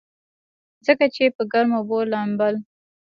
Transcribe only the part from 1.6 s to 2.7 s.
اوبو لامبل